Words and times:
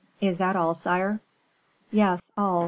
"Is 0.19 0.39
that 0.39 0.55
all, 0.55 0.73
sire?" 0.73 1.21
"Yes, 1.91 2.21
all. 2.35 2.59